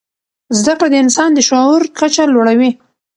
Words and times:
زده 0.59 0.73
کړه 0.77 0.87
د 0.91 0.95
انسان 1.03 1.29
د 1.33 1.39
شعور 1.47 1.81
کچه 1.99 2.23
لوړوي. 2.33 2.71